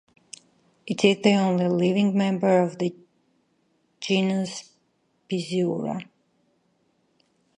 It 0.87 1.05
is 1.05 1.21
the 1.21 1.35
only 1.35 1.67
living 1.67 2.17
member 2.17 2.63
of 2.63 2.79
the 2.79 2.95
genus 3.99 4.71
"Biziura". 5.29 6.03